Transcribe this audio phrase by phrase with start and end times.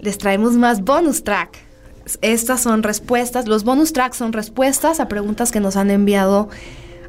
[0.00, 1.58] Les traemos más bonus track.
[2.22, 6.48] Estas son respuestas, los bonus tracks son respuestas a preguntas que nos han enviado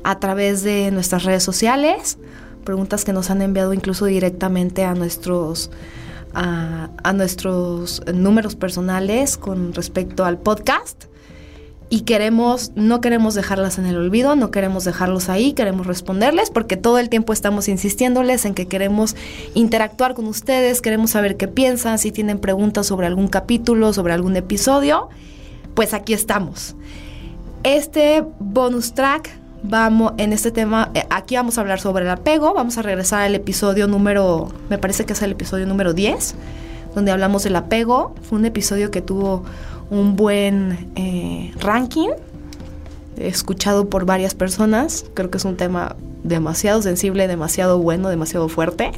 [0.03, 2.17] a través de nuestras redes sociales,
[2.65, 5.71] preguntas que nos han enviado incluso directamente a nuestros
[6.33, 11.08] a, a nuestros números personales con respecto al podcast
[11.89, 16.77] y queremos, no queremos dejarlas en el olvido, no queremos dejarlos ahí, queremos responderles porque
[16.77, 19.15] todo el tiempo estamos insistiéndoles en que queremos
[19.55, 24.35] interactuar con ustedes, queremos saber qué piensan, si tienen preguntas sobre algún capítulo, sobre algún
[24.35, 25.09] episodio,
[25.73, 26.75] pues aquí estamos.
[27.63, 29.31] Este bonus track,
[29.63, 33.21] vamos en este tema, eh, aquí vamos a hablar sobre el apego, vamos a regresar
[33.21, 36.35] al episodio número, me parece que es el episodio número 10,
[36.93, 39.43] donde hablamos del apego, fue un episodio que tuvo
[39.89, 42.09] un buen eh, ranking,
[43.17, 45.05] escuchado por varias personas.
[45.13, 48.91] Creo que es un tema demasiado sensible, demasiado bueno, demasiado fuerte.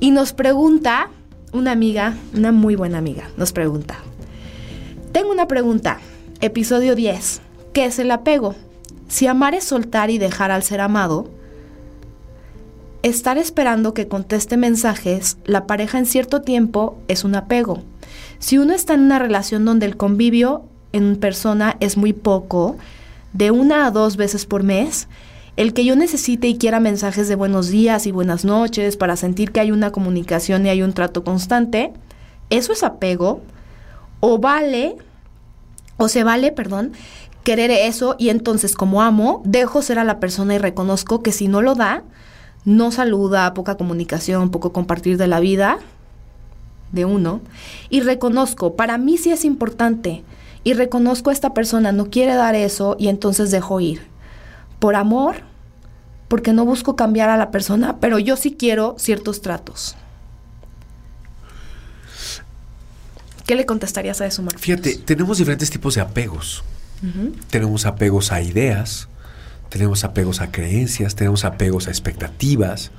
[0.00, 1.10] Y nos pregunta,
[1.52, 3.98] una amiga, una muy buena amiga, nos pregunta,
[5.12, 6.00] tengo una pregunta,
[6.42, 7.40] episodio 10,
[7.72, 8.54] ¿qué es el apego?
[9.08, 11.30] Si amar es soltar y dejar al ser amado,
[13.02, 17.82] estar esperando que conteste mensajes, la pareja en cierto tiempo es un apego.
[18.38, 22.76] Si uno está en una relación donde el convivio en persona es muy poco,
[23.32, 25.08] de una a dos veces por mes,
[25.56, 29.52] el que yo necesite y quiera mensajes de buenos días y buenas noches para sentir
[29.52, 31.92] que hay una comunicación y hay un trato constante,
[32.50, 33.40] eso es apego,
[34.20, 34.96] o vale,
[35.96, 36.92] o se vale, perdón,
[37.42, 41.48] querer eso y entonces como amo, dejo ser a la persona y reconozco que si
[41.48, 42.04] no lo da,
[42.64, 45.78] no saluda, poca comunicación, poco compartir de la vida,
[46.96, 47.40] de uno
[47.88, 50.24] y reconozco, para mí sí es importante
[50.64, 54.02] y reconozco a esta persona no quiere dar eso y entonces dejo ir.
[54.80, 55.36] Por amor,
[56.26, 59.94] porque no busco cambiar a la persona, pero yo sí quiero ciertos tratos.
[63.46, 64.60] ¿Qué le contestarías a eso, Marcos?
[64.60, 66.64] Fíjate, tenemos diferentes tipos de apegos.
[67.50, 69.08] Tenemos apegos a ideas,
[69.68, 72.90] tenemos apegos a creencias, tenemos apegos a expectativas,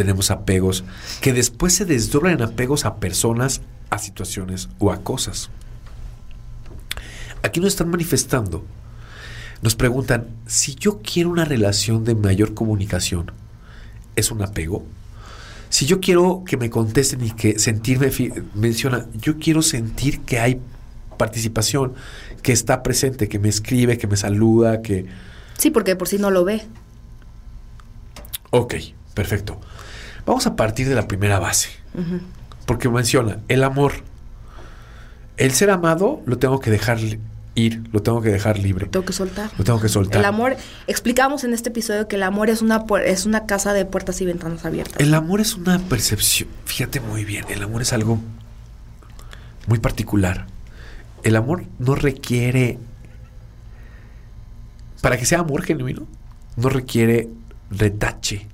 [0.00, 0.82] tenemos apegos
[1.20, 5.50] que después se desdoblan en apegos a personas, a situaciones o a cosas.
[7.42, 8.64] Aquí nos están manifestando.
[9.60, 13.30] Nos preguntan, si yo quiero una relación de mayor comunicación,
[14.16, 14.86] ¿es un apego?
[15.68, 18.10] Si yo quiero que me contesten y que sentirme,
[18.54, 20.62] menciona, yo quiero sentir que hay
[21.18, 21.92] participación,
[22.40, 25.04] que está presente, que me escribe, que me saluda, que...
[25.58, 26.62] Sí, porque por si no lo ve.
[28.48, 28.76] Ok,
[29.14, 29.60] perfecto.
[30.26, 31.70] Vamos a partir de la primera base.
[32.66, 33.92] Porque menciona el amor.
[35.36, 36.98] El ser amado lo tengo que dejar
[37.54, 38.86] ir, lo tengo que dejar libre.
[38.86, 39.50] Lo tengo que soltar.
[39.58, 40.20] Lo tengo que soltar.
[40.20, 40.56] El amor,
[40.86, 44.26] explicamos en este episodio que el amor es una, es una casa de puertas y
[44.26, 45.00] ventanas abiertas.
[45.00, 48.18] El amor es una percepción, fíjate muy bien, el amor es algo
[49.66, 50.46] muy particular.
[51.22, 52.78] El amor no requiere,
[55.00, 56.06] para que sea amor genuino,
[56.56, 57.28] no requiere
[57.70, 58.46] retache,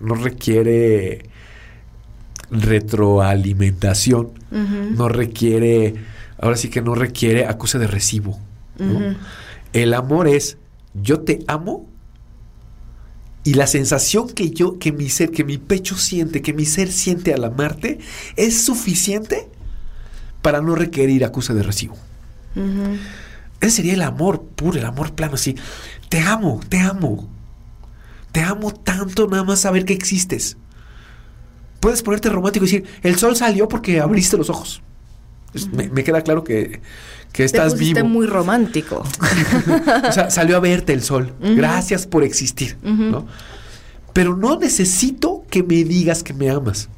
[0.00, 1.28] no requiere
[2.50, 5.94] retroalimentación, no requiere,
[6.40, 8.38] ahora sí que no requiere acuse de recibo.
[9.72, 10.56] El amor es
[10.94, 11.86] yo te amo
[13.44, 16.90] y la sensación que yo, que mi ser, que mi pecho siente, que mi ser
[16.90, 17.98] siente al amarte,
[18.36, 19.48] es suficiente
[20.42, 21.96] para no requerir acuse de recibo.
[23.60, 25.56] Ese sería el amor puro, el amor plano, así.
[26.08, 27.28] Te amo, te amo.
[28.32, 30.56] Te amo tanto nada más saber que existes.
[31.80, 34.82] Puedes ponerte romántico y decir, el sol salió porque abriste los ojos.
[35.72, 36.80] me, queda claro que,
[37.32, 38.04] que estás Te vivo.
[38.04, 39.04] muy romántico.
[40.08, 41.34] o sea, salió a verte el sol.
[41.40, 42.76] Gracias por existir.
[44.12, 46.88] Pero no necesito que me digas que me amas.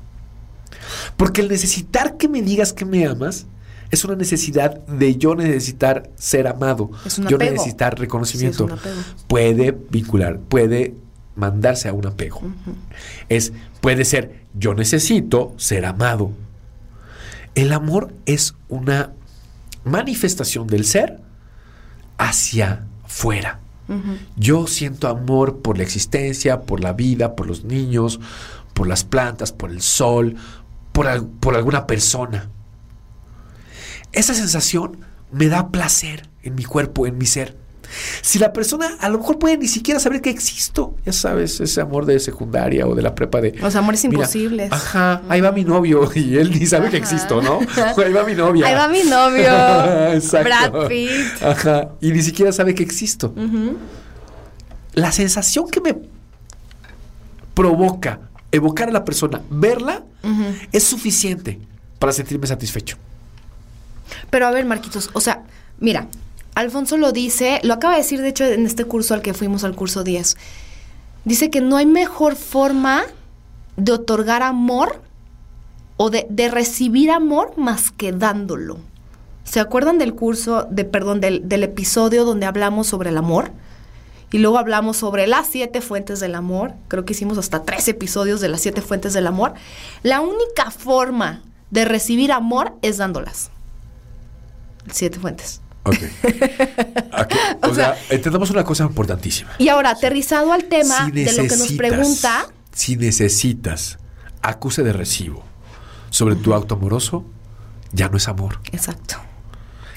[1.16, 3.46] Porque el necesitar que me digas que me amas
[3.90, 6.90] es una necesidad de yo necesitar ser amado.
[7.28, 8.68] yo necesitar reconocimiento.
[9.26, 10.94] puede vincular, puede
[11.40, 12.42] mandarse a un apego.
[13.28, 16.30] Es, puede ser, yo necesito ser amado.
[17.54, 19.12] El amor es una
[19.84, 21.20] manifestación del ser
[22.18, 23.58] hacia fuera.
[24.36, 28.20] Yo siento amor por la existencia, por la vida, por los niños,
[28.72, 30.36] por las plantas, por el sol,
[30.92, 32.48] por, por alguna persona.
[34.12, 37.56] esa sensación me da placer en mi cuerpo, en mi ser.
[38.22, 41.80] Si la persona a lo mejor puede ni siquiera saber que existo, ya sabes, ese
[41.80, 43.52] amor de secundaria o de la prepa de...
[43.52, 44.72] Los amores imposibles.
[44.72, 47.60] Ajá, ahí va mi novio y él ni sabe que existo, ¿no?
[47.96, 48.66] Ahí va mi novia.
[48.66, 50.12] Ahí va mi novio.
[50.14, 50.48] Exacto.
[50.48, 51.42] Brad Pitt.
[51.42, 53.34] Ajá, y ni siquiera sabe que existo.
[54.94, 55.96] La sensación que me
[57.54, 58.20] provoca
[58.52, 60.02] evocar a la persona, verla,
[60.72, 61.58] es suficiente
[61.98, 62.96] para sentirme satisfecho.
[64.30, 65.44] Pero a ver, Marquitos, o sea,
[65.78, 66.08] mira,
[66.60, 69.64] Alfonso lo dice, lo acaba de decir de hecho en este curso al que fuimos
[69.64, 70.36] al curso 10.
[71.24, 73.04] Dice que no hay mejor forma
[73.76, 75.00] de otorgar amor
[75.96, 78.78] o de, recibir amor más que dándolo.
[79.44, 83.52] ¿Se acuerdan del curso, de, perdón, del episodio donde hablamos sobre el amor?
[84.32, 86.74] Y luego hablamos sobre las siete fuentes del amor.
[86.88, 89.54] Creo que hicimos hasta tres episodios de las siete fuentes del amor.
[90.02, 93.50] La única forma de recibir amor es dándolas.
[94.90, 95.60] Siete fuentes.
[95.82, 95.96] Ok.
[97.12, 99.50] Aquí, o, sea, entendamos una cosa importantísima.
[99.58, 103.98] Y ahora, aterrizado al tema Si de lo que nos pregunta, Si necesitas
[104.42, 105.42] acuse de recibo
[106.10, 107.24] sobre tu acto amoroso,
[107.92, 108.60] ya no es amor.
[108.72, 109.16] exacto.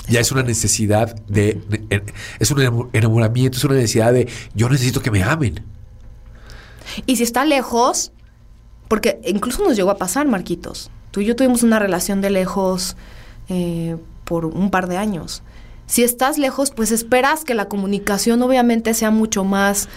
[0.08, 2.04] Ya es una necesidad de, de-
[2.40, 4.28] Es un enamo- enamoramiento, es una necesidad de.
[4.54, 5.64] Yo necesito que me amen.
[7.06, 8.12] Y si está lejos,
[8.90, 10.92] porque incluso nos llegó a pasar, Marquitos.
[11.12, 12.98] Tú y yo tuvimos una relación de lejos
[13.48, 13.96] eh,
[14.26, 15.42] por un par de años.
[15.94, 19.90] Si estás lejos, pues esperas que la comunicación obviamente sea mucho más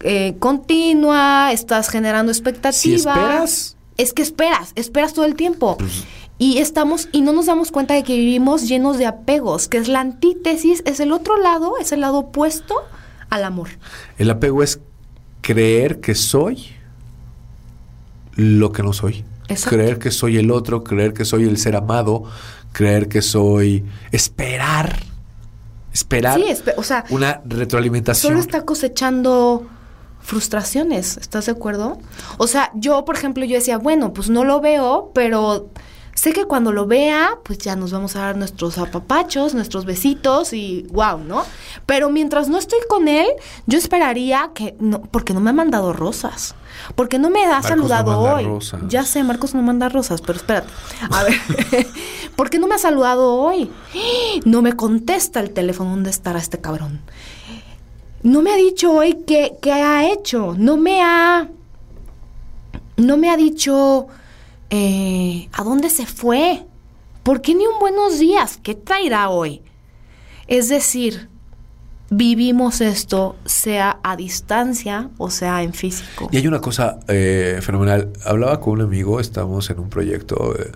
[0.00, 2.80] eh, continua, estás generando expectativas.
[2.80, 3.76] Si esperas.
[3.98, 5.76] Es que esperas, esperas todo el tiempo.
[5.76, 6.02] Pues-
[6.38, 9.86] y estamos, y no nos damos cuenta de que vivimos llenos de apegos, que es
[9.86, 12.74] la antítesis, es el otro lado, es el lado opuesto
[13.30, 13.68] al amor.
[14.18, 14.80] El apego es
[15.40, 16.66] creer que soy
[18.34, 19.24] lo que no soy.
[19.46, 19.76] Exacto.
[19.76, 22.24] Creer que soy el otro, creer que soy el ser amado,
[22.72, 23.84] creer que soy.
[24.10, 25.07] Esperar.
[25.92, 28.30] Esperar Sí, espe- o sea, una retroalimentación.
[28.32, 29.66] solo está cosechando
[30.20, 31.98] frustraciones, ¿estás de acuerdo?
[32.38, 35.70] O sea, yo, por ejemplo, yo decía, bueno, pues no lo veo, pero
[36.14, 40.52] sé que cuando lo vea, pues ya nos vamos a dar nuestros apapachos, nuestros besitos
[40.52, 41.44] y wow, ¿no?
[41.86, 43.26] Pero mientras no estoy con él,
[43.66, 46.54] yo esperaría que no, porque no me ha mandado rosas.
[46.94, 48.44] Porque no me ha Marcos saludado hoy.
[48.44, 48.80] rosas.
[48.88, 50.68] Ya sé, Marcos no manda rosas, pero espérate.
[51.10, 51.34] A ver,
[52.36, 53.70] ¿por qué no me ha saludado hoy?
[54.44, 55.90] No me contesta el teléfono.
[55.90, 57.00] ¿Dónde estará este cabrón?
[58.22, 60.54] No me ha dicho hoy qué, qué ha hecho.
[60.56, 61.48] No me ha.
[62.96, 64.06] No me ha dicho.
[64.70, 66.64] eh, ¿A dónde se fue?
[67.22, 68.58] ¿Por qué ni un buenos días?
[68.62, 69.62] ¿Qué traerá hoy?
[70.46, 71.28] Es decir,
[72.10, 76.28] vivimos esto, sea a distancia o sea en físico.
[76.32, 78.10] Y hay una cosa eh, fenomenal.
[78.24, 80.72] Hablaba con un amigo, estamos en un proyecto eh,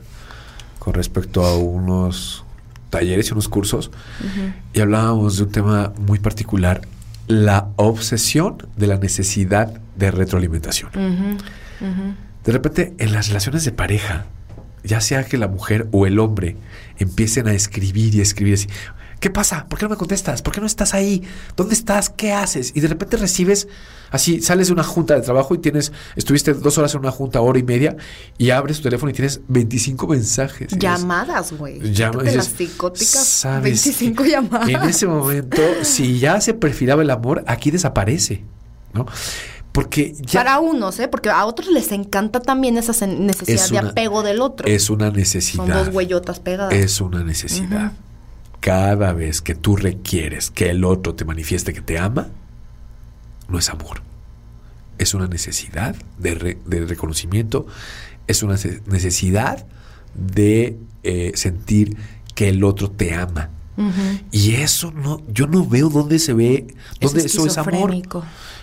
[0.79, 2.45] con respecto a unos
[2.91, 3.91] talleres y unos cursos,
[4.75, 6.83] y hablábamos de un tema muy particular,
[7.27, 10.91] la obsesión de la necesidad de retroalimentación.
[12.45, 14.27] De repente, en las relaciones de pareja,
[14.85, 16.57] ya sea que la mujer o el hombre
[16.99, 18.69] empiecen a escribir y escribir así,
[19.23, 19.67] ¿qué pasa?
[19.69, 20.43] ¿Por qué no me contestas?
[20.43, 21.23] ¿Por qué no estás ahí?
[21.57, 22.11] ¿Dónde estás?
[22.11, 22.73] ¿Qué haces?
[22.75, 23.69] Y de repente recibes,
[24.11, 27.41] así, sales de una junta de trabajo y tienes, estuviste dos horas en una junta,
[27.41, 27.97] hora y media,
[28.37, 30.73] y abres tu teléfono y tienes 25 mensajes.
[30.77, 31.79] Llamadas, güey.
[31.95, 33.25] Llama- Quítate las psicóticas.
[33.25, 34.31] "¿Sabes 25 qué?
[34.31, 34.69] llamadas.
[34.69, 38.43] En ese momento, si ya se perfilaba el amor, aquí desaparece,
[38.93, 39.07] ¿no?
[39.71, 41.07] Porque ya Para unos, ¿eh?
[41.09, 44.67] Porque a otros les encanta también esa necesidad Es de apego del otro.
[44.69, 45.65] es una Son necesidad.
[45.85, 46.75] dos huellotas pegadas.
[46.75, 47.93] Es una necesidad.
[48.63, 52.29] Cada vez que tú requieres que el otro te manifieste que te ama,
[53.49, 54.03] no es amor.
[54.99, 57.67] Es una necesidad de, re- de reconocimiento,
[58.29, 58.55] es una
[58.87, 59.67] necesidad
[60.15, 61.97] de eh, sentir
[62.37, 63.51] que el otro te ama.
[64.31, 66.67] Y eso no, yo no veo dónde se ve,
[67.01, 67.95] dónde eso es amor.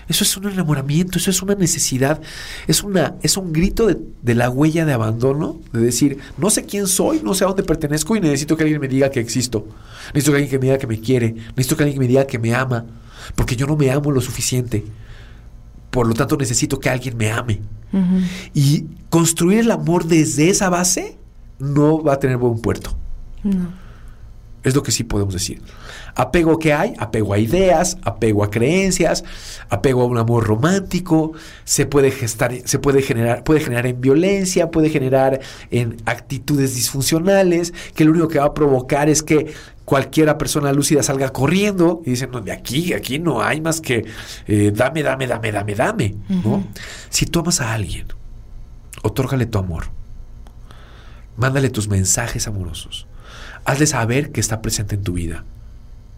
[0.07, 2.19] Eso es un enamoramiento, eso es una necesidad,
[2.67, 6.65] es una, es un grito de, de la huella de abandono, de decir, no sé
[6.65, 9.67] quién soy, no sé a dónde pertenezco y necesito que alguien me diga que existo.
[10.07, 12.39] Necesito que alguien que me diga que me quiere, necesito que alguien me diga que
[12.39, 12.85] me ama,
[13.35, 14.83] porque yo no me amo lo suficiente.
[15.91, 17.61] Por lo tanto, necesito que alguien me ame.
[18.53, 21.17] Y construir el amor desde esa base
[21.59, 22.95] no va a tener buen puerto.
[23.43, 23.88] No.
[24.63, 25.61] Es lo que sí podemos decir.
[26.15, 29.23] Apego que hay, apego a ideas, apego a creencias,
[29.69, 31.31] apego a un amor romántico,
[31.63, 35.39] se puede gestar, se puede generar, puede generar en violencia, puede generar
[35.71, 39.53] en actitudes disfuncionales, que lo único que va a provocar es que
[39.85, 44.05] cualquiera persona lúcida salga corriendo y dice, no, de aquí, aquí no hay más que
[44.45, 46.15] eh, dame, dame, dame, dame, dame.
[46.27, 46.63] ¿no?
[47.09, 48.05] Si tú amas a alguien,
[49.01, 49.85] otórgale tu amor.
[51.37, 53.07] Mándale tus mensajes amorosos.
[53.69, 55.43] Hazle saber que está presente en tu vida,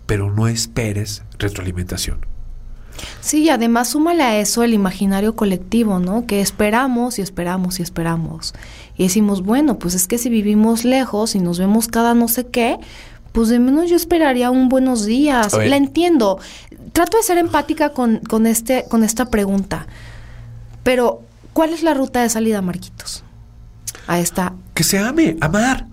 [0.06, 2.26] pero no esperes retroalimentación.
[3.20, 6.26] Sí, y además súmale a eso el imaginario colectivo, ¿no?
[6.26, 8.54] Que esperamos y esperamos y esperamos.
[8.96, 12.48] Y decimos, bueno, pues es que si vivimos lejos y nos vemos cada no sé
[12.48, 12.78] qué,
[13.34, 15.52] pues de menos yo esperaría un buenos días.
[15.52, 16.40] La entiendo.
[16.94, 19.88] Trato de ser empática con, con, este, con esta pregunta.
[20.84, 23.26] Pero, ¿cuál es la ruta de salida, Marquitos?
[24.08, 24.54] A esta.
[24.74, 25.88] Que se ame, amar.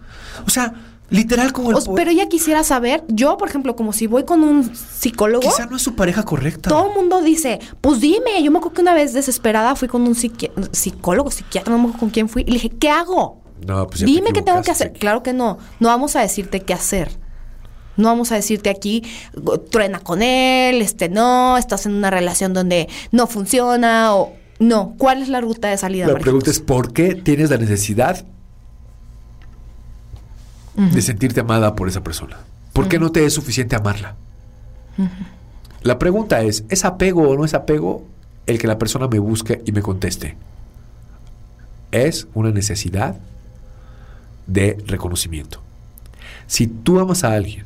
[0.46, 0.72] O sea,
[1.10, 4.74] Literal como el Pero ella quisiera saber, yo por ejemplo, como si voy con un
[4.74, 5.40] psicólogo.
[5.40, 6.68] Quizá no es su pareja correcta.
[6.68, 10.02] Todo el mundo dice, pues dime, yo me acuerdo que una vez desesperada fui con
[10.02, 13.40] un psicólogo, psiquiatra, no me acuerdo con quién fui, y le dije, ¿qué hago?
[13.66, 14.92] No, pues Dime qué tengo que hacer.
[14.92, 17.10] Claro que no, no vamos a decirte qué hacer.
[17.96, 19.02] No vamos a decirte aquí,
[19.70, 24.34] truena con él, este no, estás en una relación donde no funciona o...
[24.60, 26.06] No, ¿cuál es la ruta de salida?
[26.06, 28.24] La pregunta es, ¿por qué tienes la necesidad
[30.78, 32.38] de sentirte amada por esa persona?
[32.72, 34.14] ¿Por qué no te es suficiente amarla?
[35.82, 38.06] La pregunta es, ¿es apego o no es apego
[38.46, 40.36] el que la persona me busque y me conteste?
[41.90, 43.16] Es una necesidad
[44.46, 45.60] de reconocimiento.
[46.46, 47.64] Si tú amas a alguien,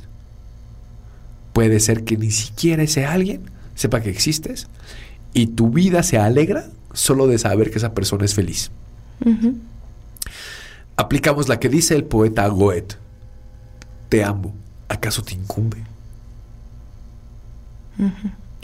[1.52, 3.42] puede ser que ni siquiera ese alguien
[3.74, 4.68] sepa que existes
[5.34, 8.70] y tu vida se alegra solo de saber que esa persona es feliz.
[10.96, 13.01] Aplicamos la que dice el poeta Goethe
[14.12, 14.54] te amo,
[14.90, 15.82] ¿acaso te incumbe?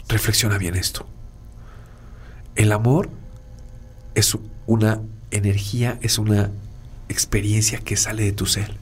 [0.07, 1.07] Reflexiona bien esto.
[2.53, 3.09] El amor
[4.13, 4.37] es
[4.67, 5.01] una
[5.31, 6.51] energía, es una
[7.07, 8.77] experiencia que sale de tu ser.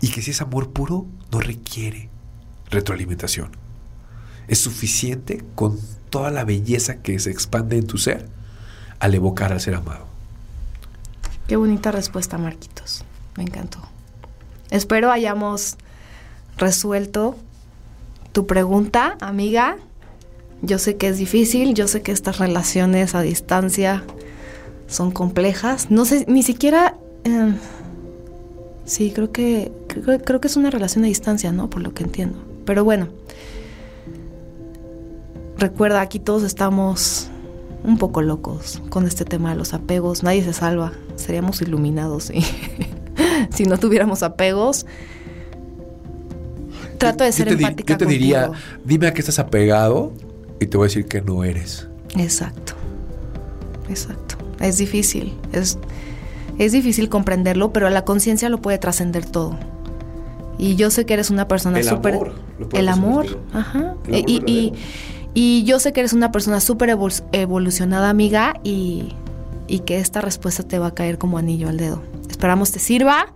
[0.00, 2.08] Y que si es amor puro, no requiere
[2.70, 3.50] retroalimentación.
[4.48, 8.30] Es suficiente con toda la belleza que se expande en tu ser
[8.98, 10.06] al evocar al ser amado.
[11.46, 13.04] Qué bonita respuesta, Marquitos.
[13.36, 13.93] Me encantó.
[14.70, 15.76] Espero hayamos
[16.56, 17.36] resuelto
[18.32, 19.76] tu pregunta, amiga.
[20.62, 24.02] Yo sé que es difícil, yo sé que estas relaciones a distancia
[24.86, 25.90] son complejas.
[25.90, 26.96] No sé, ni siquiera...
[27.24, 27.56] Em,
[28.84, 31.70] sí, creo que, creo, que es una relación a distancia, ¿no?
[31.70, 32.38] Por lo que entiendo.
[32.64, 33.08] Pero bueno,
[35.58, 37.28] recuerda, aquí todos estamos
[37.84, 40.22] un poco locos con este tema de los apegos.
[40.22, 40.92] Nadie se salva.
[41.16, 42.42] Seríamos iluminados, sí.
[43.54, 44.86] si no tuviéramos apegos.
[46.98, 47.94] Trato de ser empática.
[47.94, 48.50] Yo te diría,
[48.84, 50.12] dime a qué estás apegado
[50.60, 51.88] y te voy a decir que no eres.
[52.16, 52.74] Exacto.
[53.88, 54.36] Exacto.
[54.60, 55.34] Es difícil.
[55.52, 55.78] Es,
[56.58, 59.58] es difícil comprenderlo, pero la conciencia lo puede trascender todo.
[60.56, 62.32] Y yo sé que eres una persona súper...
[62.72, 63.40] El amor.
[63.52, 63.96] Ajá.
[64.08, 64.72] y, y,
[65.34, 66.96] y, yo sé que eres una persona súper
[67.32, 69.14] evolucionada, amiga, y,
[69.66, 72.02] y que esta respuesta te va a caer como anillo al dedo.
[72.28, 73.32] Esperamos te sirva.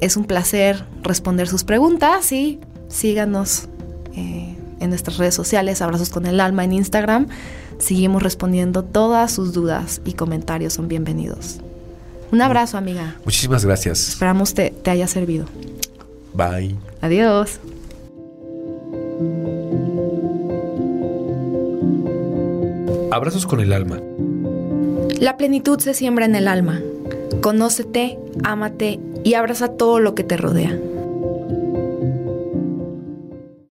[0.00, 3.68] Es un placer responder sus preguntas y síganos
[4.14, 7.26] eh, en nuestras redes sociales, Abrazos con el Alma en Instagram.
[7.78, 11.60] Seguimos respondiendo todas sus dudas y comentarios son bienvenidos.
[12.30, 13.16] Un abrazo, amiga.
[13.24, 14.08] Muchísimas gracias.
[14.08, 15.46] Esperamos te, te haya servido.
[16.34, 16.76] Bye.
[17.00, 17.58] Adiós.
[23.10, 23.98] Abrazos con el alma.
[25.20, 26.80] La plenitud se siembra en el alma.
[27.40, 30.78] Conócete, ámate y abraza todo lo que te rodea.